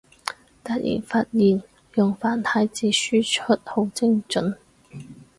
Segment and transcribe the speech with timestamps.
[0.63, 1.61] 突然發現
[1.93, 4.55] 用繁體字輸出好精准